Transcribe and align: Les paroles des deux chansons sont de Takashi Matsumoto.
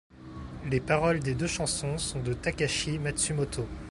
Les 0.65 0.79
paroles 0.79 1.19
des 1.19 1.35
deux 1.35 1.45
chansons 1.45 1.99
sont 1.99 2.21
de 2.23 2.33
Takashi 2.33 2.97
Matsumoto. 2.97 3.67